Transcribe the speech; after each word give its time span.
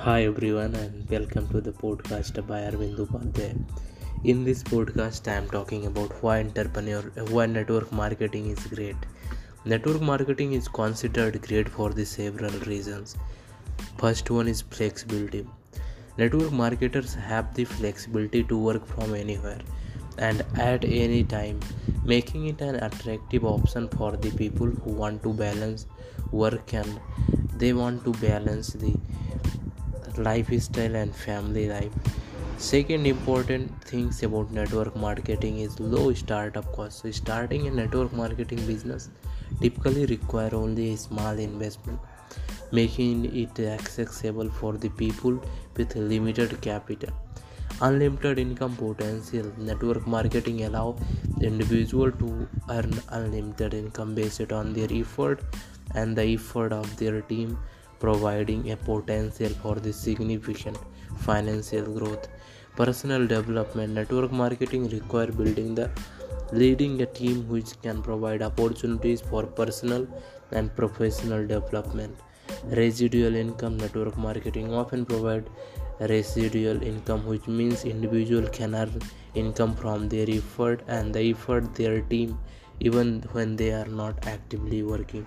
Hi 0.00 0.24
everyone 0.24 0.74
and 0.74 1.10
welcome 1.10 1.46
to 1.48 1.60
the 1.60 1.72
podcast 1.72 2.36
by 2.46 2.60
Arvind 2.60 2.96
Upadhyay. 2.96 3.62
In 4.24 4.42
this 4.42 4.62
podcast, 4.62 5.28
I 5.30 5.34
am 5.34 5.48
talking 5.50 5.84
about 5.86 6.12
why 6.22 6.38
entrepreneur, 6.40 7.02
why 7.28 7.46
network 7.46 7.92
marketing 7.92 8.46
is 8.46 8.64
great. 8.68 8.96
Network 9.66 10.00
marketing 10.00 10.54
is 10.54 10.66
considered 10.66 11.42
great 11.42 11.68
for 11.68 11.90
the 11.90 12.06
several 12.06 12.52
reasons. 12.60 13.16
First 13.98 14.30
one 14.30 14.48
is 14.48 14.62
flexibility. 14.62 15.46
Network 16.16 16.52
marketers 16.52 17.12
have 17.14 17.52
the 17.54 17.64
flexibility 17.64 18.44
to 18.44 18.56
work 18.56 18.86
from 18.86 19.14
anywhere 19.14 19.60
and 20.16 20.42
at 20.54 20.84
any 20.84 21.24
time, 21.24 21.60
making 22.04 22.46
it 22.46 22.60
an 22.60 22.76
attractive 22.76 23.44
option 23.44 23.88
for 23.88 24.12
the 24.16 24.30
people 24.30 24.68
who 24.68 24.92
want 24.92 25.22
to 25.22 25.34
balance 25.34 25.86
work 26.30 26.72
and 26.72 27.00
they 27.56 27.72
want 27.72 28.04
to 28.04 28.12
balance 28.12 28.72
the 28.72 28.94
lifestyle 30.18 30.94
and 30.94 31.14
family 31.14 31.68
life. 31.68 31.92
Second 32.58 33.06
important 33.06 33.82
things 33.84 34.22
about 34.22 34.50
network 34.52 34.94
marketing 34.94 35.58
is 35.58 35.78
low 35.80 36.12
startup 36.14 36.70
cost 36.72 37.02
so 37.02 37.10
starting 37.10 37.66
a 37.66 37.70
network 37.70 38.12
marketing 38.12 38.64
business 38.66 39.08
typically 39.60 40.06
require 40.06 40.54
only 40.54 40.92
a 40.92 40.96
small 40.96 41.38
investment 41.38 41.98
making 42.72 43.24
it 43.36 43.58
accessible 43.60 44.48
for 44.48 44.72
the 44.74 44.88
people 44.90 45.38
with 45.76 45.94
limited 45.96 46.60
capital. 46.60 47.10
Unlimited 47.80 48.38
income 48.38 48.76
potential. 48.76 49.52
Network 49.58 50.06
marketing 50.06 50.64
allow 50.64 50.96
the 51.38 51.46
individual 51.46 52.10
to 52.12 52.48
earn 52.70 52.92
unlimited 53.08 53.74
income 53.74 54.14
based 54.14 54.52
on 54.52 54.72
their 54.72 54.88
effort 54.92 55.42
and 55.94 56.16
the 56.16 56.24
effort 56.34 56.72
of 56.72 56.96
their 56.96 57.20
team 57.22 57.58
providing 58.04 58.62
a 58.72 58.76
potential 58.76 59.52
for 59.62 59.74
the 59.86 59.92
significant 59.92 60.78
financial 61.26 61.86
growth. 61.98 62.28
Personal 62.76 63.26
development 63.26 63.92
network 63.92 64.32
marketing 64.32 64.88
require 64.88 65.30
building 65.40 65.74
the 65.74 65.90
leading 66.52 67.00
a 67.02 67.06
team 67.06 67.48
which 67.48 67.70
can 67.82 68.02
provide 68.02 68.42
opportunities 68.42 69.20
for 69.20 69.42
personal 69.60 70.06
and 70.52 70.74
professional 70.74 71.46
development. 71.46 72.16
Residual 72.64 73.36
income 73.36 73.76
network 73.76 74.16
marketing 74.16 74.74
often 74.74 75.04
provide 75.04 75.48
residual 76.08 76.82
income 76.82 77.24
which 77.26 77.46
means 77.46 77.84
individual 77.84 78.48
can 78.48 78.74
earn 78.74 78.98
income 79.34 79.74
from 79.76 80.08
their 80.08 80.28
effort 80.28 80.82
and 80.88 81.14
the 81.14 81.22
effort 81.30 81.74
their 81.74 82.00
team 82.12 82.38
even 82.80 83.22
when 83.32 83.54
they 83.56 83.70
are 83.72 83.90
not 84.02 84.26
actively 84.26 84.82
working 84.82 85.26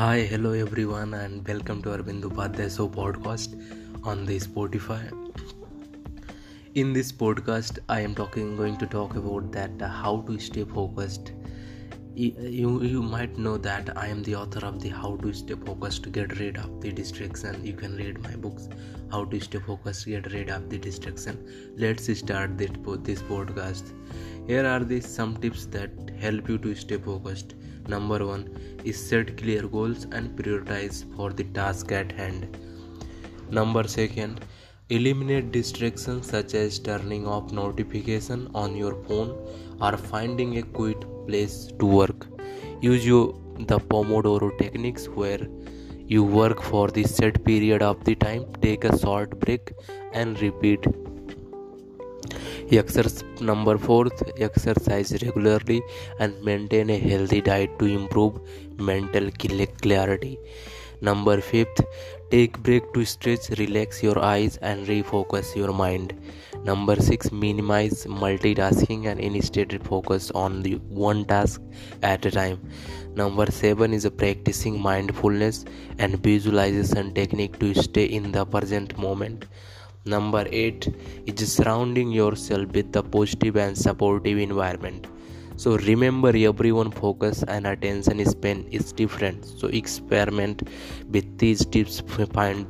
Hi, 0.00 0.20
hello 0.20 0.52
everyone, 0.52 1.12
and 1.12 1.46
welcome 1.46 1.82
to 1.82 1.90
Arvind 1.90 2.22
Upadhyay 2.22 2.74
Show 2.74 2.88
podcast 2.88 3.56
on 4.02 4.24
the 4.24 4.38
Spotify. 4.40 5.02
In 6.74 6.94
this 6.94 7.12
podcast, 7.12 7.80
I 7.90 8.00
am 8.00 8.14
talking 8.14 8.56
going 8.56 8.78
to 8.78 8.86
talk 8.86 9.16
about 9.16 9.52
that 9.52 9.82
uh, 9.82 9.88
how 9.88 10.22
to 10.22 10.38
stay 10.38 10.64
focused. 10.64 11.32
You, 12.14 12.32
you 12.40 12.82
you 12.94 13.02
might 13.02 13.36
know 13.36 13.58
that 13.58 13.92
I 13.94 14.06
am 14.06 14.22
the 14.22 14.36
author 14.36 14.64
of 14.70 14.80
the 14.80 14.88
How 14.88 15.16
to 15.16 15.34
Stay 15.34 15.58
Focused 15.66 16.02
to 16.04 16.14
Get 16.18 16.34
Rid 16.38 16.56
of 16.56 16.80
the 16.80 16.92
Distraction. 17.02 17.62
You 17.62 17.74
can 17.74 17.98
read 17.98 18.22
my 18.22 18.34
books, 18.46 18.70
How 19.12 19.26
to 19.26 19.40
Stay 19.48 19.64
Focused, 19.68 20.06
Get 20.06 20.32
Rid 20.32 20.48
of 20.48 20.70
the 20.70 20.78
Distraction. 20.78 21.44
Let's 21.76 22.10
start 22.24 22.56
this 22.56 22.70
this 23.10 23.22
podcast. 23.34 23.92
Here 24.46 24.66
are 24.74 24.82
the 24.94 25.02
some 25.02 25.36
tips 25.46 25.66
that 25.78 26.14
help 26.26 26.48
you 26.48 26.58
to 26.68 26.74
stay 26.86 27.04
focused 27.10 27.59
Number 27.92 28.18
one 28.26 28.44
is 28.84 28.98
set 29.08 29.36
clear 29.40 29.62
goals 29.74 30.06
and 30.16 30.36
prioritize 30.38 30.98
for 31.16 31.28
the 31.38 31.44
task 31.58 31.92
at 31.92 32.12
hand. 32.12 32.56
Number 33.50 33.84
second, 33.88 34.40
eliminate 34.90 35.50
distractions 35.52 36.28
such 36.34 36.54
as 36.54 36.78
turning 36.78 37.26
off 37.26 37.52
notification 37.52 38.48
on 38.54 38.76
your 38.76 38.94
phone 39.04 39.30
or 39.80 39.96
finding 39.96 40.58
a 40.58 40.62
quiet 40.62 41.04
place 41.26 41.56
to 41.80 41.86
work. 41.86 42.26
Use 42.80 43.06
your, 43.06 43.34
the 43.70 43.78
Pomodoro 43.78 44.56
techniques 44.58 45.06
where 45.08 45.46
you 46.06 46.22
work 46.24 46.62
for 46.62 46.88
the 46.88 47.04
set 47.04 47.44
period 47.44 47.82
of 47.82 48.04
the 48.04 48.14
time, 48.14 48.44
take 48.62 48.84
a 48.84 48.98
short 48.98 49.38
break 49.40 49.72
and 50.12 50.40
repeat 50.42 50.86
Exercise 52.70 53.24
number 53.40 53.76
fourth, 53.78 54.22
exercise 54.38 55.12
regularly 55.22 55.82
and 56.18 56.40
maintain 56.42 56.90
a 56.90 56.98
healthy 56.98 57.40
diet 57.40 57.78
to 57.78 57.86
improve 57.86 58.40
mental 58.78 59.30
clarity. 59.82 60.38
Number 61.02 61.40
fifth, 61.40 61.80
take 62.30 62.62
break 62.62 62.92
to 62.92 63.06
stretch, 63.06 63.48
relax 63.58 64.02
your 64.02 64.18
eyes 64.18 64.58
and 64.58 64.86
refocus 64.86 65.56
your 65.56 65.72
mind. 65.72 66.12
Number 66.62 66.96
six, 66.96 67.32
minimize 67.32 68.04
multitasking 68.04 69.06
and 69.06 69.18
instead 69.18 69.82
focus 69.82 70.30
on 70.32 70.62
the 70.62 70.74
one 70.74 71.24
task 71.24 71.62
at 72.02 72.26
a 72.26 72.30
time. 72.30 72.60
Number 73.14 73.50
seven 73.50 73.94
is 73.94 74.06
practicing 74.16 74.78
mindfulness 74.78 75.64
and 75.98 76.22
visualization 76.22 77.14
technique 77.14 77.58
to 77.60 77.72
stay 77.72 78.04
in 78.04 78.30
the 78.30 78.44
present 78.44 78.98
moment. 78.98 79.46
Number 80.06 80.46
8 80.50 80.88
is 81.26 81.52
surrounding 81.52 82.10
yourself 82.10 82.72
with 82.72 82.96
a 82.96 83.02
positive 83.02 83.56
and 83.56 83.76
supportive 83.76 84.38
environment. 84.38 85.06
So 85.56 85.76
remember 85.76 86.32
everyone 86.34 86.90
focus 86.90 87.42
and 87.42 87.66
attention 87.66 88.24
span 88.24 88.64
is 88.70 88.92
different. 88.92 89.44
So 89.44 89.68
experiment 89.68 90.68
with 91.10 91.36
these 91.36 91.66
tips 91.66 92.00
find 92.32 92.66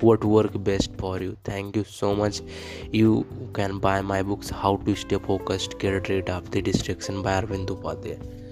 what 0.00 0.22
work 0.22 0.62
best 0.62 0.90
for 0.98 1.18
you. 1.18 1.38
Thank 1.44 1.76
you 1.76 1.84
so 1.84 2.14
much. 2.14 2.42
You 2.92 3.26
can 3.54 3.78
buy 3.78 4.02
my 4.02 4.22
books 4.22 4.50
How 4.50 4.76
to 4.76 4.94
Stay 4.94 5.16
Focused, 5.16 5.78
Get 5.78 6.10
Rid 6.10 6.28
of 6.28 6.50
the 6.50 6.60
Distraction 6.60 7.22
by 7.22 7.40
Arvind 7.40 7.68
Upadhyay. 7.68 8.45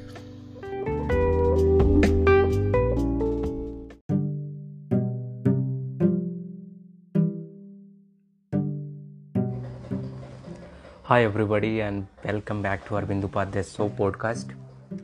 Hi 11.15 11.23
everybody 11.23 11.81
and 11.81 12.09
welcome 12.25 12.61
back 12.61 12.85
to 12.87 12.95
Arvind 12.99 13.25
Upadhyay 13.27 13.63
Show 13.73 13.89
podcast. 13.99 14.49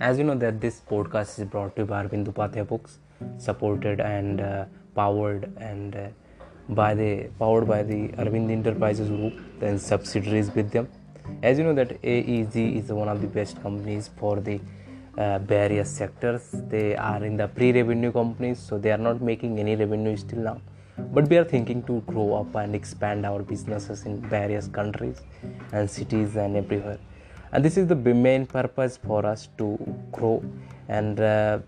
As 0.01 0.19
you 0.19 0.25
know 0.25 0.35
that 0.35 0.61
this 0.61 0.81
podcast 0.91 1.39
is 1.39 1.45
brought 1.45 1.77
to 1.77 1.83
you 1.83 1.87
by 1.87 2.03
Arvind 2.03 2.67
Books, 2.67 2.99
supported 3.39 4.01
and 4.01 4.41
uh, 4.41 4.65
powered 4.97 5.45
and 5.59 5.95
uh, 5.95 6.09
by 6.71 6.95
the 6.95 7.31
powered 7.39 7.69
by 7.69 7.85
the 7.85 8.09
Arvind 8.25 8.51
Enterprises 8.51 9.09
Group, 9.09 9.35
then 9.61 9.79
subsidiaries 9.79 10.51
with 10.53 10.73
them. 10.73 10.89
As 11.45 11.59
you 11.59 11.65
know 11.65 11.75
that 11.75 11.93
AEG 12.03 12.57
is 12.57 12.91
one 12.91 13.09
of 13.09 13.21
the 13.21 13.29
best 13.29 13.63
companies 13.63 14.11
for 14.17 14.41
the 14.41 14.59
uh, 15.17 15.39
various 15.39 15.89
sectors. 15.89 16.51
They 16.75 16.97
are 16.97 17.23
in 17.25 17.37
the 17.37 17.47
pre-revenue 17.47 18.11
companies, 18.11 18.59
so 18.59 18.79
they 18.79 18.91
are 18.91 19.05
not 19.11 19.23
making 19.23 19.61
any 19.61 19.77
revenue 19.77 20.17
still 20.17 20.41
now 20.41 20.61
but 21.13 21.29
we 21.29 21.37
are 21.37 21.45
thinking 21.45 21.83
to 21.85 22.01
grow 22.07 22.35
up 22.35 22.55
and 22.55 22.75
expand 22.75 23.27
our 23.27 23.43
businesses 23.43 24.07
in 24.07 24.21
various 24.21 24.69
countries 24.69 25.21
and 25.73 25.91
cities 25.91 26.37
and 26.37 26.57
everywhere. 26.57 26.99
And 27.53 27.65
this 27.65 27.77
is 27.77 27.89
the 27.89 27.97
main 27.97 28.47
purpose 28.47 28.97
for 28.97 29.27
us 29.27 29.49
to 29.59 29.79
grow. 30.13 30.43
And 30.89 31.21
uh, 31.21 31.59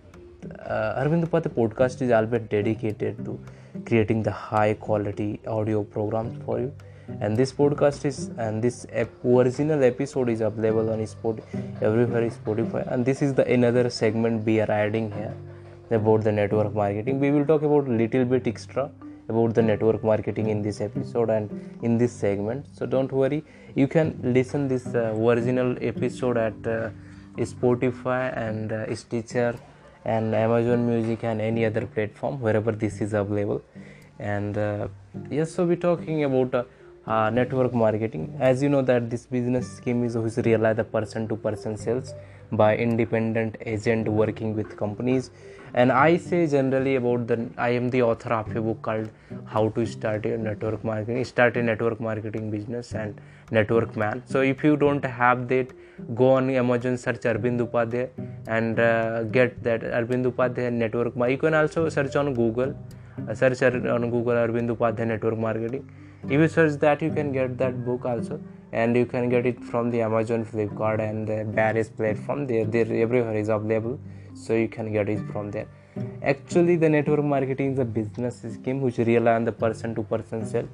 uh, 0.66 1.03
Arvind 1.03 1.26
podcast 1.28 2.03
is 2.03 2.10
always 2.10 2.43
dedicated 2.48 3.25
to 3.25 3.38
creating 3.87 4.23
the 4.23 4.31
high 4.31 4.75
quality 4.75 5.40
audio 5.46 5.82
programs 5.82 6.40
for 6.44 6.61
you. 6.61 6.73
And 7.20 7.37
this 7.37 7.52
podcast 7.52 8.05
is 8.05 8.31
and 8.38 8.62
this 8.62 8.87
ep- 8.90 9.25
original 9.25 9.82
episode 9.82 10.29
is 10.29 10.40
available 10.40 10.90
on 10.90 11.05
Spot 11.06 11.38
everywhere 11.81 12.31
Spotify. 12.31 12.90
And 12.93 13.05
this 13.05 13.23
is 13.23 13.34
the 13.34 13.46
another 13.46 13.90
segment 13.90 14.44
we 14.44 14.61
are 14.61 14.70
adding 14.70 15.11
here 15.11 15.34
about 15.90 16.23
the 16.23 16.32
network 16.32 16.75
marketing. 16.75 17.19
We 17.20 17.31
will 17.31 17.44
talk 17.44 17.62
about 17.62 17.88
little 17.88 18.25
bit 18.25 18.46
extra 18.46 18.90
about 19.28 19.54
the 19.54 19.62
network 19.62 20.02
marketing 20.02 20.48
in 20.48 20.62
this 20.62 20.80
episode 20.80 21.30
and 21.30 21.50
in 21.82 21.98
this 21.98 22.12
segment. 22.12 22.66
So 22.72 22.86
don't 22.86 23.12
worry 23.12 23.44
you 23.74 23.88
can 23.88 24.19
listen 24.22 24.69
this 24.69 24.86
uh, 24.94 25.14
original 25.16 25.76
episode 25.80 26.36
at 26.36 26.66
uh, 26.66 26.90
spotify 27.38 28.36
and 28.36 28.72
uh, 28.72 28.94
stitcher 28.94 29.54
and 30.04 30.34
amazon 30.34 30.86
music 30.86 31.24
and 31.24 31.40
any 31.40 31.64
other 31.64 31.86
platform 31.86 32.40
wherever 32.40 32.72
this 32.72 33.00
is 33.00 33.14
available. 33.14 33.62
And 34.19 34.58
uh, 34.58 34.88
yes 35.30 35.52
so 35.54 35.64
we're 35.64 35.76
talking 35.76 36.24
about 36.24 36.54
uh, 36.54 36.64
uh, 37.06 37.30
network 37.30 37.74
marketing. 37.74 38.36
As 38.38 38.62
you 38.62 38.69
know 38.69 38.82
that 38.82 39.10
this 39.10 39.26
business 39.26 39.70
scheme 39.76 40.04
is 40.04 40.16
which 40.16 40.36
realize 40.44 40.76
the 40.76 40.84
person 40.84 41.26
to 41.28 41.36
person 41.36 41.76
sales 41.76 42.14
by 42.52 42.76
independent 42.76 43.56
agent 43.64 44.08
working 44.08 44.54
with 44.54 44.76
companies 44.76 45.30
and 45.74 45.90
i 45.90 46.16
say 46.16 46.46
generally 46.46 46.94
about 46.96 47.26
the 47.26 47.36
i 47.56 47.70
am 47.70 47.88
the 47.90 48.02
author 48.02 48.32
of 48.38 48.56
a 48.56 48.60
book 48.60 48.80
called 48.82 49.08
how 49.52 49.69
to 49.76 49.84
start 49.86 50.26
a 50.26 50.36
network 50.36 50.84
marketing 50.84 51.24
start 51.24 51.56
a 51.56 51.62
network 51.62 52.00
marketing 52.00 52.50
business 52.50 52.94
and 52.94 53.20
network 53.50 53.96
man. 53.96 54.22
So 54.26 54.40
if 54.40 54.64
you 54.64 54.76
don't 54.76 55.04
have 55.04 55.48
that 55.48 55.72
go 56.14 56.32
on 56.36 56.50
amazon 56.50 56.96
search 57.04 57.24
arvind 57.32 57.64
upadhyay 57.66 58.08
and 58.46 58.80
uh, 58.80 59.22
get 59.24 59.62
that 59.62 59.82
arvind 59.98 60.30
upadhyay 60.30 60.72
network 60.72 61.14
you 61.30 61.38
can 61.38 61.54
also 61.54 61.88
search 61.88 62.16
on 62.16 62.32
google 62.34 62.74
uh, 63.28 63.34
search 63.34 63.62
on 63.62 64.10
google 64.14 64.38
arvind 64.44 64.74
upadhyay 64.76 65.06
network 65.06 65.38
marketing 65.38 65.84
if 66.24 66.32
you 66.32 66.48
search 66.48 66.78
that 66.80 67.02
you 67.02 67.10
can 67.10 67.32
get 67.32 67.58
that 67.58 67.84
book 67.84 68.04
also. 68.04 68.40
And 68.72 68.96
you 68.96 69.04
can 69.04 69.28
get 69.28 69.44
it 69.44 69.62
from 69.62 69.90
the 69.90 70.00
amazon 70.00 70.46
flipkart 70.46 70.98
and 70.98 71.28
the 71.28 71.44
various 71.44 71.90
platform. 71.90 72.46
There 72.46 72.64
there 72.64 72.90
everywhere 73.04 73.36
is 73.36 73.50
available. 73.50 73.98
So 74.34 74.54
you 74.54 74.69
can 74.69 74.92
get 74.92 75.08
it 75.08 75.20
from 75.32 75.50
there. 75.50 75.66
Actually 76.22 76.76
the 76.76 76.88
network 76.88 77.24
marketing 77.24 77.72
is 77.72 77.78
a 77.78 77.84
business 77.84 78.40
scheme 78.54 78.80
which 78.80 78.98
rely 78.98 79.34
on 79.34 79.44
the 79.44 79.52
person 79.52 79.94
to 79.96 80.02
person 80.02 80.46
sale 80.46 80.69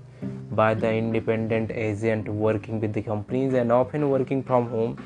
by 0.53 0.75
the 0.75 0.93
independent 0.93 1.73
agent 1.73 2.29
working 2.29 2.79
with 2.81 2.93
the 2.93 3.03
companies 3.03 3.55
and 3.55 3.73
often 3.73 4.09
working 4.11 4.45
from 4.45 4.69
home. 4.69 4.97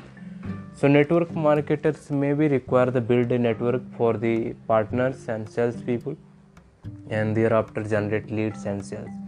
So 0.75 0.87
network 0.87 1.33
marketers 1.35 2.11
maybe 2.11 2.47
require 2.47 2.91
the 2.91 3.01
build 3.01 3.31
a 3.31 3.39
network 3.39 3.81
for 3.97 4.13
the 4.13 4.53
partners 4.67 5.27
and 5.29 5.49
salespeople 5.49 6.15
and 7.09 7.35
thereafter 7.35 7.83
generate 7.83 8.29
leads 8.29 8.65
and 8.65 8.85
sales 8.85 9.22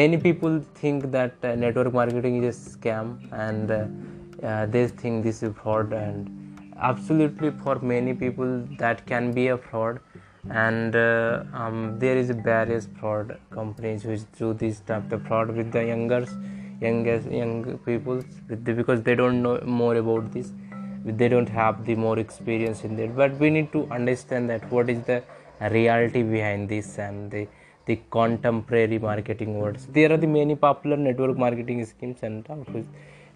many 0.00 0.16
people 0.16 0.54
think 0.74 1.10
that 1.10 1.34
uh, 1.42 1.54
network 1.54 1.92
marketing 1.92 2.42
is 2.42 2.56
a 2.56 2.70
scam 2.70 3.08
and 3.32 3.70
uh, 3.70 3.86
uh, 4.46 4.66
they 4.66 4.86
think 4.88 5.22
this 5.22 5.42
is 5.42 5.52
fraud 5.62 5.92
and 5.92 6.30
absolutely 6.90 7.50
for 7.62 7.78
many 7.80 8.14
people 8.14 8.50
that 8.78 9.04
can 9.06 9.32
be 9.32 9.48
a 9.48 9.58
fraud 9.58 10.00
and 10.50 10.96
uh, 10.96 11.44
um, 11.52 11.98
there 11.98 12.16
is 12.16 12.30
various 12.30 12.88
fraud 12.98 13.38
companies 13.50 14.04
which 14.04 14.22
do 14.38 14.54
this 14.54 14.80
type 14.80 15.12
of 15.12 15.22
fraud 15.26 15.54
with 15.58 15.70
the 15.70 15.84
younger 15.84 16.26
youngest 16.80 17.30
young 17.30 17.78
people 17.86 18.22
because 18.64 19.02
they 19.02 19.14
don't 19.14 19.42
know 19.42 19.60
more 19.64 19.96
about 19.96 20.32
this. 20.32 20.52
They 21.04 21.28
don't 21.28 21.48
have 21.48 21.84
the 21.86 21.94
more 21.94 22.18
experience 22.18 22.84
in 22.84 22.96
that. 22.96 23.16
But 23.16 23.36
we 23.38 23.50
need 23.50 23.72
to 23.72 23.86
understand 23.90 24.50
that 24.50 24.70
what 24.70 24.90
is 24.90 25.02
the 25.04 25.22
reality 25.70 26.22
behind 26.22 26.68
this 26.68 26.98
and 26.98 27.30
the 27.30 27.46
the 27.86 28.00
contemporary 28.10 28.98
marketing 28.98 29.58
words. 29.58 29.86
There 29.86 30.12
are 30.12 30.16
the 30.16 30.26
many 30.26 30.54
popular 30.54 30.96
network 30.96 31.36
marketing 31.36 31.84
schemes 31.84 32.18
and 32.22 32.46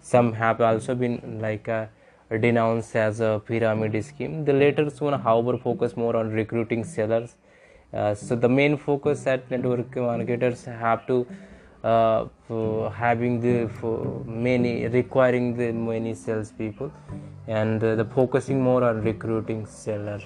some 0.01 0.33
have 0.33 0.61
also 0.61 0.95
been 0.95 1.39
like 1.41 1.67
uh, 1.67 1.87
denounced 2.39 2.95
as 2.95 3.19
a 3.19 3.41
pyramid 3.45 4.03
scheme. 4.05 4.45
The 4.45 4.53
later 4.53 4.85
one 4.99 5.19
however 5.19 5.57
focus 5.57 5.97
more 5.97 6.15
on 6.15 6.31
recruiting 6.31 6.83
sellers. 6.83 7.35
Uh, 7.93 8.13
so 8.13 8.35
the 8.35 8.49
main 8.49 8.77
focus 8.77 9.25
at 9.27 9.49
network 9.49 9.95
marketers 9.95 10.65
have 10.65 11.07
to 11.07 11.25
uh, 11.83 12.25
having 12.89 13.39
the 13.39 13.69
many 14.25 14.87
requiring 14.87 15.55
the 15.55 15.71
many 15.71 16.13
salespeople 16.13 16.91
and 17.47 17.83
uh, 17.83 17.95
the 17.95 18.05
focusing 18.05 18.61
more 18.61 18.83
on 18.83 19.01
recruiting 19.01 19.65
sellers 19.65 20.23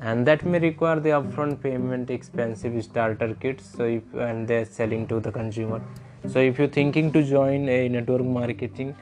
and 0.00 0.26
that 0.26 0.44
may 0.44 0.58
require 0.58 1.00
the 1.00 1.10
upfront 1.10 1.62
payment 1.62 2.10
expensive 2.10 2.82
starter 2.84 3.34
kits 3.34 3.64
so 3.76 3.84
if 3.84 4.14
and 4.14 4.46
they're 4.48 4.64
selling 4.64 5.06
to 5.06 5.20
the 5.20 5.32
consumer. 5.32 5.80
So 6.26 6.38
if 6.38 6.58
you're 6.58 6.68
thinking 6.68 7.12
to 7.12 7.22
join 7.22 7.68
a 7.68 7.88
network 7.88 8.24
marketing 8.24 8.96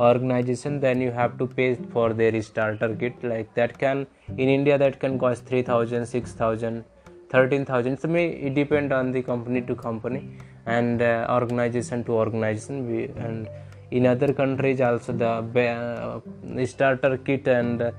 organization 0.00 0.80
then 0.80 1.00
you 1.00 1.10
have 1.10 1.38
to 1.38 1.46
pay 1.46 1.74
for 1.92 2.12
their 2.12 2.40
starter 2.42 2.94
kit. 2.94 3.22
Like 3.22 3.54
that 3.54 3.78
can 3.78 4.06
in 4.36 4.48
india 4.48 4.78
that 4.78 5.00
can 5.00 5.18
cost 5.18 5.44
3000 5.46 6.06
6000 6.06 6.84
13000 7.30 7.98
so 7.98 8.08
may 8.08 8.28
it 8.28 8.54
depend 8.54 8.92
on 8.92 9.12
the 9.12 9.22
company 9.22 9.60
to 9.60 9.74
company 9.74 10.30
and 10.66 11.02
uh, 11.02 11.26
organization 11.30 12.04
to 12.04 12.12
organization. 12.12 12.86
We, 12.90 13.04
and 13.24 13.48
in 13.90 14.06
other 14.06 14.32
countries 14.32 14.80
also 14.80 15.12
the 15.12 15.32
uh, 15.66 16.66
starter 16.66 17.16
kit 17.16 17.48
and 17.48 17.80
uh, 17.82 17.90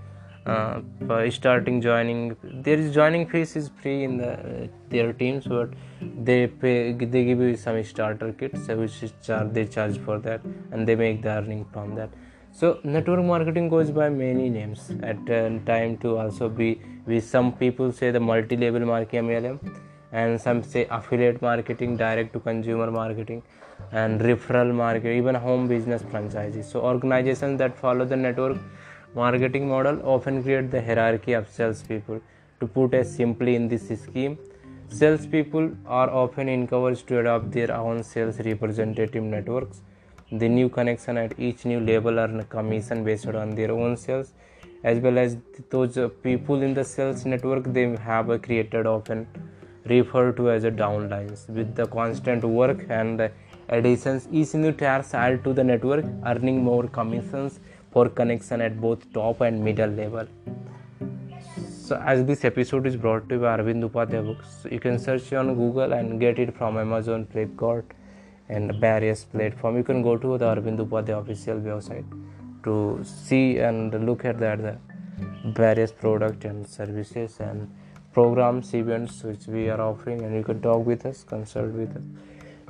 uh, 0.49 1.29
starting 1.37 1.81
joining 1.81 2.21
there 2.67 2.79
is 2.83 2.93
joining 2.93 3.27
fees 3.31 3.55
is 3.59 3.69
free 3.81 4.03
in 4.07 4.17
the 4.21 4.31
uh, 4.31 4.67
their 4.93 5.11
teams 5.21 5.45
but 5.55 5.69
they 6.29 6.39
pay 6.47 6.75
they 6.93 7.23
give 7.29 7.41
you 7.47 7.55
some 7.65 7.83
starter 7.91 8.31
kits 8.39 8.67
which 8.81 8.97
is 9.07 9.13
charge 9.27 9.53
they 9.59 9.65
charge 9.77 9.99
for 10.07 10.17
that 10.27 10.41
and 10.71 10.87
they 10.87 10.95
make 11.03 11.21
the 11.21 11.31
earning 11.37 11.65
from 11.73 11.95
that. 11.95 12.09
So 12.51 12.79
network 12.83 13.23
marketing 13.23 13.69
goes 13.69 13.91
by 13.91 14.09
many 14.09 14.49
names. 14.49 14.91
At 15.03 15.29
uh, 15.29 15.59
time 15.65 15.97
to 15.97 16.17
also 16.17 16.49
be 16.49 16.81
with 17.05 17.23
some 17.23 17.53
people 17.53 17.91
say 17.91 18.11
the 18.11 18.19
multi-level 18.19 18.85
marketing 18.85 19.27
MLM 19.27 19.59
and 20.11 20.41
some 20.41 20.63
say 20.63 20.87
affiliate 20.89 21.41
marketing 21.41 21.95
direct 21.97 22.33
to 22.33 22.39
consumer 22.39 22.89
marketing 22.91 23.43
and 23.91 24.19
referral 24.19 24.73
market 24.73 25.11
even 25.15 25.35
home 25.35 25.67
business 25.67 26.01
franchises. 26.11 26.69
So 26.69 26.81
organizations 26.81 27.59
that 27.59 27.77
follow 27.77 28.05
the 28.05 28.17
network 28.17 28.57
marketing 29.15 29.67
model 29.67 30.01
often 30.03 30.43
create 30.43 30.69
the 30.71 30.81
hierarchy 30.81 31.33
of 31.33 31.49
salespeople. 31.49 32.21
To 32.59 32.67
put 32.67 32.93
it 32.93 33.07
simply 33.07 33.55
in 33.55 33.67
this 33.67 33.87
scheme, 34.01 34.37
salespeople 34.89 35.71
are 35.85 36.09
often 36.09 36.49
encouraged 36.49 37.07
to 37.07 37.19
adopt 37.19 37.51
their 37.51 37.75
own 37.75 38.03
sales 38.03 38.39
representative 38.39 39.23
networks. 39.23 39.81
The 40.31 40.47
new 40.47 40.69
connection 40.69 41.17
at 41.17 41.39
each 41.39 41.65
new 41.65 41.79
level 41.79 42.19
earn 42.19 42.43
commission 42.45 43.03
based 43.03 43.27
on 43.27 43.55
their 43.55 43.71
own 43.71 43.97
sales, 43.97 44.33
as 44.83 44.99
well 44.99 45.17
as 45.17 45.37
those 45.69 45.97
people 46.21 46.61
in 46.61 46.73
the 46.73 46.83
sales 46.83 47.25
network 47.25 47.63
they 47.73 47.95
have 47.95 48.41
created 48.41 48.85
often 48.85 49.27
referred 49.85 50.35
to 50.37 50.51
as 50.51 50.65
a 50.65 50.71
downlines. 50.71 51.49
With 51.49 51.75
the 51.75 51.87
constant 51.87 52.43
work 52.43 52.85
and 52.89 53.31
additions, 53.69 54.27
each 54.31 54.53
new 54.53 54.71
tiers 54.71 55.13
add 55.13 55.43
to 55.45 55.53
the 55.53 55.63
network, 55.63 56.05
earning 56.25 56.63
more 56.63 56.87
commissions 56.87 57.59
for 57.91 58.09
connection 58.09 58.61
at 58.61 58.79
both 58.79 59.11
top 59.13 59.41
and 59.41 59.63
middle 59.63 59.89
level. 59.89 60.27
So, 61.89 61.95
as 62.05 62.23
this 62.25 62.45
episode 62.45 62.85
is 62.85 62.95
brought 62.95 63.27
to 63.29 63.35
you 63.35 63.41
by 63.41 63.57
Arvind 63.57 63.89
Upadhyay 63.89 64.23
books, 64.23 64.65
you 64.71 64.79
can 64.79 64.99
search 64.99 65.33
on 65.33 65.55
Google 65.55 65.93
and 65.93 66.19
get 66.19 66.37
it 66.37 66.55
from 66.55 66.77
Amazon, 66.77 67.25
Flipkart, 67.33 67.83
and 68.47 68.75
various 68.75 69.23
platform. 69.23 69.77
You 69.77 69.83
can 69.83 70.03
go 70.03 70.15
to 70.15 70.37
the 70.37 70.45
Arvind 70.45 70.77
Upadhyay 70.85 71.19
official 71.19 71.59
website 71.59 72.05
to 72.63 73.01
see 73.03 73.57
and 73.57 74.05
look 74.05 74.23
at 74.25 74.39
that 74.39 74.61
the 74.61 74.77
various 75.45 75.91
product 75.91 76.45
and 76.45 76.67
services 76.67 77.39
and 77.39 77.69
programs, 78.13 78.73
events 78.73 79.23
which 79.23 79.47
we 79.47 79.69
are 79.69 79.81
offering, 79.81 80.21
and 80.21 80.35
you 80.35 80.43
can 80.43 80.61
talk 80.61 80.85
with 80.85 81.05
us, 81.05 81.23
consult 81.23 81.71
with 81.71 81.95
us. 81.95 82.03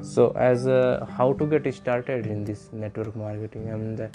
So, 0.02 0.32
as 0.38 0.66
uh, 0.66 1.06
how 1.18 1.34
to 1.34 1.46
get 1.46 1.74
started 1.74 2.26
in 2.26 2.46
this 2.46 2.70
network 2.72 3.16
marketing 3.16 3.70
and 3.70 4.10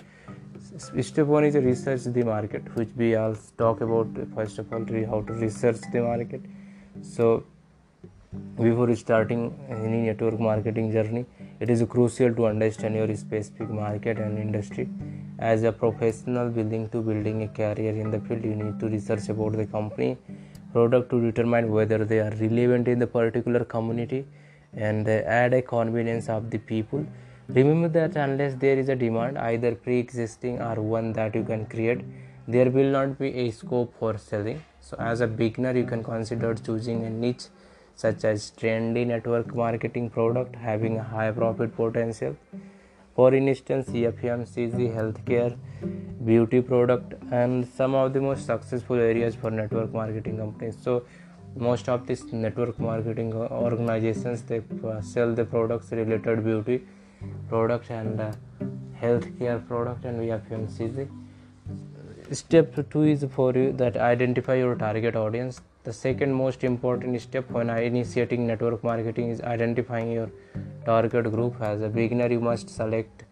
step 0.65 1.27
one 1.27 1.45
is 1.45 1.55
research 1.55 2.05
the 2.05 2.23
market 2.25 2.63
which 2.75 2.89
we 2.97 3.15
all 3.17 3.37
talk 3.59 3.81
about 3.81 4.09
first 4.35 4.59
of 4.59 4.73
all 4.73 4.85
how 5.11 5.21
to 5.23 5.33
research 5.35 5.81
the 5.93 6.01
market. 6.01 6.41
So 7.03 7.45
before 8.57 8.95
starting 8.97 9.43
any 9.69 10.03
network 10.07 10.41
marketing 10.41 10.91
journey 10.91 11.27
it 11.61 11.69
is 11.69 11.85
crucial 11.89 12.35
to 12.35 12.47
understand 12.47 12.95
your 12.95 13.15
specific 13.15 13.69
market 13.69 14.19
and 14.19 14.39
industry. 14.39 14.89
As 15.39 15.65
a 15.65 15.73
professional 15.73 16.49
willing 16.49 16.89
to 16.91 17.03
building 17.03 17.43
a 17.43 17.49
career 17.49 17.95
in 17.95 18.11
the 18.11 18.21
field 18.21 18.45
you 18.45 18.55
need 18.55 18.81
to 18.81 18.89
research 18.89 19.29
about 19.29 19.53
the 19.53 19.67
company 19.67 20.17
product 20.73 21.11
to 21.11 21.21
determine 21.21 21.71
whether 21.71 22.05
they 22.05 22.21
are 22.21 22.33
relevant 22.41 22.89
in 22.89 22.99
the 22.99 23.07
particular 23.07 23.65
community 23.65 24.25
and 24.73 25.09
add 25.09 25.53
a 25.53 25.63
convenience 25.63 26.29
of 26.29 26.51
the 26.51 26.59
people 26.59 27.07
Remember 27.49 27.89
that 27.89 28.17
unless 28.17 28.55
there 28.55 28.79
is 28.79 28.89
a 28.89 28.97
demand, 28.97 29.37
either 29.37 29.75
pre 29.75 29.99
existing 29.99 30.63
or 30.63 30.77
one 30.77 31.13
that 31.13 31.35
you 31.35 31.45
can 31.45 31.67
create, 31.67 32.01
there 32.49 32.71
will 32.71 32.91
not 32.91 33.19
be 33.19 33.29
a 33.35 33.51
scope 33.51 33.93
for 33.99 34.17
selling. 34.17 34.63
So, 34.81 34.97
as 34.99 35.21
a 35.21 35.27
beginner, 35.27 35.77
you 35.77 35.85
can 35.85 36.03
consider 36.03 36.55
choosing 36.55 37.05
a 37.05 37.11
niche 37.11 37.47
such 37.97 38.25
as 38.25 38.51
trendy 38.59 39.07
network 39.07 39.55
marketing 39.55 40.09
product 40.09 40.57
having 40.57 40.97
a 40.97 41.03
high 41.03 41.31
profit 41.31 41.77
potential. 41.77 42.35
For 43.15 43.33
instance, 43.35 43.89
FMCG, 43.91 44.95
healthcare, 44.97 45.57
beauty 46.25 46.63
product, 46.63 47.13
and 47.31 47.69
some 47.69 47.95
of 47.95 48.15
the 48.15 48.21
most 48.23 48.47
successful 48.47 48.97
areas 48.97 49.35
for 49.35 49.51
network 49.51 49.93
marketing 49.93 50.39
companies. 50.39 50.79
So, 50.81 51.05
most 51.57 51.89
of 51.91 52.07
these 52.07 52.25
network 52.33 52.81
marketing 52.81 53.33
organizations 53.35 54.43
they 54.43 54.63
uh, 54.85 55.01
sell 55.01 55.33
the 55.35 55.45
products 55.45 55.93
related 55.93 56.43
beauty 56.43 56.83
product 57.49 57.91
and 57.91 58.21
uh, 58.21 58.33
healthcare 59.01 59.67
product 59.67 60.05
and 60.05 60.19
we 60.19 60.29
have 60.29 60.43
FMCG. 60.49 61.09
Step 62.33 62.75
two 62.91 63.03
is 63.03 63.25
for 63.35 63.53
you 63.53 63.73
that 63.73 63.97
identify 63.97 64.55
your 64.55 64.75
target 64.75 65.15
audience. 65.15 65.61
The 65.85 65.93
second 65.93 66.33
most 66.33 66.65
important 66.65 67.21
step 67.21 67.51
when 67.51 67.69
initiating 67.69 68.47
network 68.47 68.83
marketing 68.83 69.29
is 69.31 69.43
identifying 69.43 70.11
your 70.13 70.31
target 70.87 71.31
group. 71.31 71.61
As 71.61 71.83
a 71.83 71.89
beginner, 71.89 72.31
you 72.31 72.41
must 72.41 72.71
select 72.71 73.25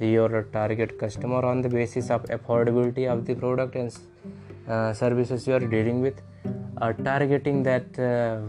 your 0.00 0.44
target 0.54 0.98
customer 0.98 1.44
on 1.44 1.60
the 1.60 1.68
basis 1.68 2.10
of 2.10 2.24
affordability 2.24 3.06
of 3.06 3.26
the 3.26 3.34
product 3.34 3.74
and 3.74 3.98
uh, 4.68 4.92
services 4.94 5.46
you 5.46 5.54
are 5.54 5.60
dealing 5.60 6.00
with 6.00 6.22
uh, 6.80 6.92
targeting 6.92 7.62
that 7.62 7.98
uh, 7.98 8.40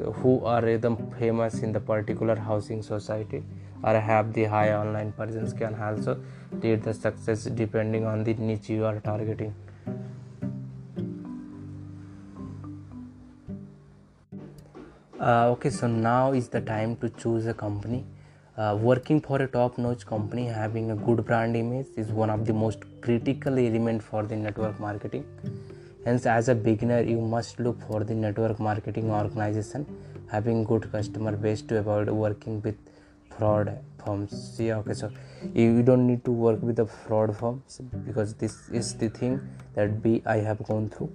who 0.00 0.44
are 0.44 0.60
the 0.60 0.96
famous 1.18 1.60
in 1.60 1.72
the 1.72 1.80
particular 1.80 2.36
housing 2.36 2.82
society 2.82 3.42
or 3.82 3.94
have 3.98 4.32
the 4.32 4.44
high 4.44 4.72
online 4.74 5.12
presence 5.12 5.52
can 5.52 5.74
also 5.74 6.18
lead 6.62 6.82
the 6.82 6.92
success 6.92 7.44
depending 7.44 8.04
on 8.04 8.24
the 8.24 8.34
niche 8.34 8.68
you 8.68 8.84
are 8.84 9.00
targeting. 9.00 9.54
Uh, 15.18 15.50
okay 15.50 15.68
so 15.68 15.86
now 15.86 16.32
is 16.32 16.48
the 16.48 16.60
time 16.60 16.96
to 16.96 17.10
choose 17.10 17.46
a 17.46 17.54
company. 17.54 18.04
Uh, 18.56 18.76
working 18.78 19.20
for 19.20 19.40
a 19.40 19.46
top-notch 19.46 20.04
company 20.04 20.46
having 20.46 20.90
a 20.90 20.96
good 20.96 21.24
brand 21.24 21.56
image 21.56 21.86
is 21.96 22.08
one 22.08 22.28
of 22.28 22.44
the 22.44 22.52
most 22.52 22.84
critical 23.00 23.58
element 23.58 24.02
for 24.02 24.22
the 24.24 24.36
network 24.36 24.78
marketing 24.80 25.24
hence 26.04 26.26
as 26.26 26.48
a 26.48 26.54
beginner 26.54 27.00
you 27.02 27.20
must 27.20 27.60
look 27.60 27.80
for 27.88 28.04
the 28.04 28.14
network 28.14 28.58
marketing 28.58 29.10
organization 29.10 29.86
having 30.30 30.64
good 30.64 30.90
customer 30.92 31.32
base 31.36 31.62
to 31.62 31.78
avoid 31.78 32.08
working 32.08 32.60
with 32.62 32.76
fraud 33.36 33.78
firms. 34.04 34.58
Okay 34.60 34.94
so 34.94 35.10
you 35.54 35.82
don't 35.82 36.06
need 36.06 36.24
to 36.24 36.30
work 36.30 36.62
with 36.62 36.76
the 36.76 36.86
fraud 36.86 37.36
firms 37.36 37.80
because 38.06 38.34
this 38.34 38.68
is 38.70 38.94
the 38.94 39.08
thing 39.08 39.40
that 39.74 40.02
be 40.02 40.22
i 40.26 40.36
have 40.36 40.62
gone 40.62 40.88
through. 40.88 41.10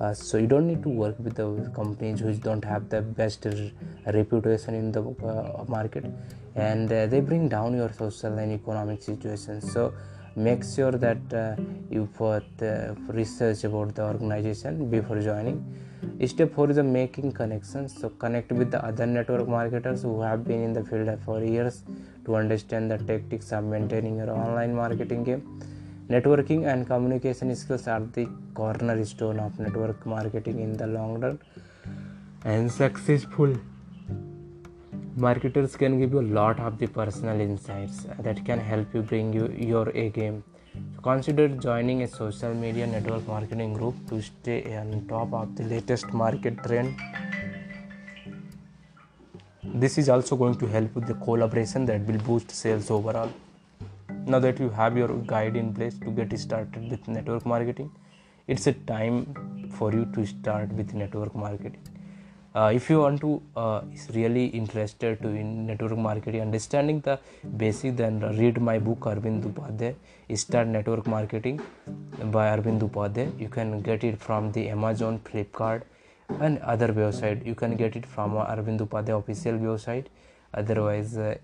Uh, 0.00 0.14
so 0.14 0.38
you 0.38 0.46
don't 0.46 0.68
need 0.68 0.82
to 0.82 0.88
work 0.88 1.16
with 1.18 1.34
the 1.34 1.46
companies 1.74 2.22
which 2.22 2.40
don't 2.40 2.64
have 2.64 2.88
the 2.88 3.00
best 3.02 3.46
reputation 4.06 4.74
in 4.74 4.92
the 4.92 5.02
uh, 5.02 5.64
market. 5.66 6.04
And 6.54 6.92
uh, 6.92 7.06
they 7.06 7.20
bring 7.20 7.48
down 7.48 7.74
your 7.76 7.92
social 7.92 8.38
and 8.38 8.52
economic 8.52 9.02
situations 9.02 9.72
so 9.72 9.92
make 10.38 10.64
sure 10.64 10.92
that 10.92 11.34
uh, 11.34 11.56
you 11.90 12.08
put 12.16 12.46
uh, 12.62 12.94
research 13.08 13.64
about 13.64 13.94
the 13.96 14.04
organization 14.12 14.88
before 14.88 15.20
joining 15.20 15.58
Step 16.26 16.54
4 16.54 16.70
is 16.70 16.78
making 16.78 17.32
connections. 17.32 17.96
So 18.00 18.08
connect 18.08 18.52
with 18.52 18.70
the 18.70 18.84
other 18.84 19.06
network 19.06 19.48
marketers 19.48 20.02
who 20.02 20.20
have 20.20 20.44
been 20.44 20.62
in 20.62 20.72
the 20.72 20.84
field 20.84 21.08
for 21.24 21.42
years 21.42 21.82
to 22.24 22.36
understand 22.36 22.90
the 22.90 22.98
tactics 22.98 23.52
of 23.52 23.64
maintaining 23.64 24.16
your 24.16 24.30
online 24.30 24.74
marketing 24.74 25.24
game. 25.24 25.42
Networking 26.08 26.66
and 26.72 26.86
communication 26.86 27.54
skills 27.54 27.86
are 27.86 28.00
the 28.00 28.28
cornerstone 28.54 29.38
of 29.38 29.58
network 29.58 30.04
marketing 30.06 30.60
in 30.60 30.76
the 30.76 30.86
long 30.86 31.20
run. 31.20 31.38
And 32.44 32.70
successful 32.70 33.56
marketers 35.18 35.74
can 35.76 35.98
give 35.98 36.12
you 36.12 36.20
a 36.20 36.28
lot 36.38 36.60
of 36.60 36.78
the 36.78 36.86
personal 36.86 37.40
insights 37.40 38.06
that 38.20 38.44
can 38.44 38.60
help 38.60 38.94
you 38.94 39.02
bring 39.02 39.32
you 39.32 39.48
your 39.58 39.88
A 39.94 40.08
game 40.10 40.44
so 40.94 41.00
consider 41.02 41.48
joining 41.48 42.02
a 42.02 42.08
social 42.08 42.54
media 42.54 42.86
network 42.86 43.26
marketing 43.26 43.72
group 43.72 43.96
to 44.10 44.20
stay 44.22 44.76
on 44.76 45.06
top 45.08 45.32
of 45.32 45.56
the 45.56 45.64
latest 45.64 46.12
market 46.12 46.62
trend. 46.64 46.96
This 49.64 49.98
is 49.98 50.08
also 50.08 50.36
going 50.36 50.56
to 50.58 50.66
help 50.66 50.94
with 50.94 51.06
the 51.06 51.14
collaboration 51.14 51.84
that 51.86 52.06
will 52.06 52.18
boost 52.18 52.50
sales 52.50 52.90
overall. 52.90 53.30
Now 54.26 54.38
that 54.38 54.60
you 54.60 54.70
have 54.70 54.96
your 54.96 55.08
guide 55.08 55.56
in 55.56 55.74
place 55.74 55.98
to 55.98 56.10
get 56.10 56.38
started 56.38 56.90
with 56.90 57.06
network 57.08 57.44
marketing, 57.44 57.90
it's 58.46 58.66
a 58.66 58.72
time 58.72 59.68
for 59.78 59.92
you 59.92 60.06
to 60.14 60.26
start 60.26 60.72
with 60.72 60.94
network 60.94 61.34
marketing 61.34 61.97
uh, 62.58 62.70
if 62.78 62.84
you 62.90 62.98
want 63.00 63.20
to 63.20 63.30
uh, 63.62 63.80
is 63.94 64.04
really 64.18 64.46
interested 64.60 65.20
to 65.22 65.28
in 65.40 65.48
network 65.66 65.98
marketing 66.08 66.40
understanding 66.46 67.00
the 67.08 67.18
basic 67.62 67.96
then 68.00 68.14
read 68.40 68.60
my 68.68 68.78
book 68.86 69.00
arvind 69.10 69.44
upadhyay 69.50 69.92
start 70.44 70.66
network 70.76 71.06
marketing 71.06 71.60
by 72.36 72.44
arvind 72.54 72.80
upadhyay. 72.88 73.26
You 73.40 73.48
can 73.48 73.80
get 73.80 74.04
it 74.04 74.18
from 74.26 74.52
the 74.52 74.68
amazon 74.68 75.20
flipkart 75.26 75.82
and 76.40 76.58
other 76.58 76.88
website. 76.88 77.46
You 77.46 77.54
can 77.54 77.76
get 77.76 77.96
it 77.96 78.06
from 78.14 78.32
arvind 78.32 78.80
upadhyay 78.86 79.18
official 79.18 79.54
website. 79.68 80.06
Otherwise 80.54 81.16
uh, 81.16 81.34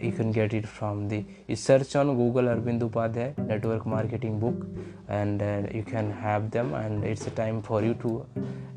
you 0.00 0.12
can 0.12 0.32
get 0.32 0.52
it 0.54 0.66
from 0.66 1.08
the 1.08 1.24
search 1.66 1.94
on 2.00 2.16
google 2.20 2.48
arvind 2.54 2.82
upadhyay 2.88 3.28
network 3.50 3.84
marketing 3.86 4.38
book 4.44 4.58
and 5.08 5.42
uh, 5.42 5.62
you 5.74 5.82
can 5.82 6.10
have 6.10 6.50
them 6.50 6.74
and 6.74 7.04
it's 7.04 7.26
a 7.26 7.34
time 7.42 7.60
for 7.62 7.82
you 7.82 7.94
to 7.94 8.10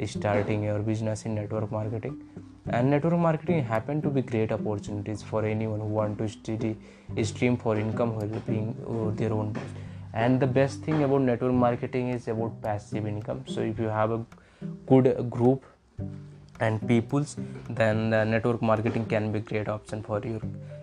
starting 0.06 0.64
your 0.64 0.80
business 0.80 1.26
in 1.26 1.36
network 1.36 1.72
marketing. 1.72 2.22
And 2.68 2.90
network 2.90 3.20
marketing 3.20 3.64
happen 3.64 4.02
to 4.02 4.10
be 4.10 4.22
great 4.22 4.52
opportunities 4.52 5.22
for 5.22 5.46
anyone 5.46 5.80
who 5.80 5.86
want 5.86 6.18
to 6.18 6.28
study 6.28 6.76
stream 7.24 7.56
for 7.58 7.78
income 7.78 8.16
while 8.16 8.42
being 8.48 8.76
uh, 8.88 9.16
their 9.16 9.32
own 9.32 9.56
and 10.14 10.40
the 10.40 10.48
best 10.48 10.80
thing 10.82 11.04
about 11.04 11.22
network 11.22 11.54
marketing 11.54 12.10
is 12.10 12.28
about 12.30 12.62
passive 12.62 13.06
income. 13.06 13.44
So 13.46 13.60
if 13.62 13.78
you 13.78 13.88
have 13.88 14.12
a 14.12 14.26
good 14.88 15.30
group 15.30 15.64
and 16.60 16.88
peoples 16.88 17.36
then 17.70 18.10
network 18.10 18.62
marketing 18.62 19.06
can 19.06 19.32
be 19.32 19.40
great 19.40 19.68
option 19.68 20.02
for 20.02 20.20
your 20.20 20.42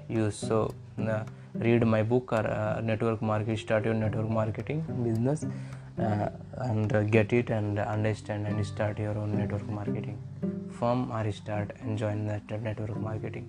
use. 0.09 0.37
So 0.37 0.75
uh, 0.99 1.25
read 1.55 1.87
my 1.87 2.03
book 2.03 2.33
or 2.33 2.47
uh, 2.47 2.81
network 2.83 3.23
market 3.23 3.59
start 3.59 3.85
your 3.85 3.95
network 3.95 4.29
marketing 4.29 4.85
business 5.03 5.45
uh, 5.99 6.29
and 6.59 6.93
uh, 6.95 7.03
get 7.05 7.33
it 7.33 7.51
and 7.51 7.79
understand 7.79 8.47
and 8.47 8.65
start 8.67 8.99
your 8.99 9.17
own 9.17 9.37
network 9.39 9.67
marketing. 9.69 10.19
Firm 10.79 11.11
or 11.13 11.31
start 11.33 11.71
and 11.81 11.99
join 11.99 12.27
that 12.27 12.63
network 12.63 12.97
marketing. 12.97 13.49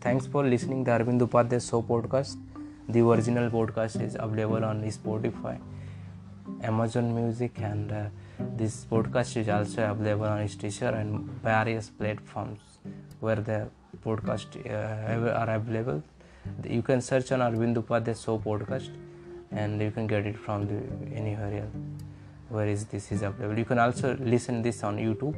Thanks 0.00 0.26
for 0.26 0.44
listening 0.44 0.84
the 0.84 0.92
arvind 0.92 1.20
upadhyay 1.20 1.70
show 1.70 1.82
podcast. 1.82 2.36
The 2.88 3.00
original 3.00 3.50
podcast 3.50 4.00
is 4.00 4.16
available 4.18 4.64
on 4.64 4.82
spotify 4.82 5.58
amazon 6.62 7.14
music 7.14 7.58
and 7.58 7.92
uh, 7.92 8.04
this 8.38 8.84
podcast 8.84 9.36
is 9.36 9.48
also 9.48 9.90
available 9.90 10.26
on 10.26 10.46
Stitcher 10.48 10.88
and 10.88 11.20
various 11.42 11.90
platforms 11.90 12.60
where 13.20 13.36
the 13.36 13.68
podcast 14.04 14.56
uh, 14.70 15.30
are 15.40 15.54
available. 15.54 16.02
You 16.64 16.82
can 16.82 17.00
search 17.00 17.32
on 17.32 17.40
Arvind 17.40 17.76
Upadhyay 17.76 18.22
Show 18.22 18.38
podcast 18.38 18.90
and 19.50 19.80
you 19.80 19.90
can 19.90 20.06
get 20.06 20.26
it 20.26 20.38
from 20.38 20.66
the 20.66 21.16
anywhere 21.16 21.62
else. 21.62 21.76
Where 22.48 22.66
is 22.66 22.84
this 22.84 23.10
is 23.10 23.22
available? 23.22 23.58
You 23.58 23.64
can 23.64 23.78
also 23.78 24.16
listen 24.20 24.62
this 24.62 24.84
on 24.84 24.98
YouTube. 24.98 25.36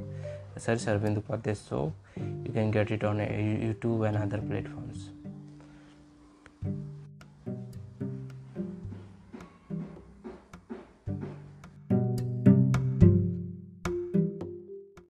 Search 0.57 0.87
Arvind 0.87 1.23
Upadhyay 1.23 1.69
Show. 1.69 1.93
You 2.17 2.53
can 2.53 2.71
get 2.71 2.91
it 2.91 3.05
on 3.05 3.19
YouTube 3.19 4.09
and 4.09 4.17
other 4.17 4.39
platforms. 4.39 5.11